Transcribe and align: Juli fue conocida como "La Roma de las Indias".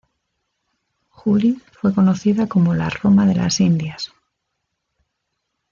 Juli 1.09 1.61
fue 1.73 1.93
conocida 1.93 2.47
como 2.47 2.73
"La 2.73 2.89
Roma 2.89 3.27
de 3.27 3.35
las 3.35 3.59
Indias". 3.59 4.11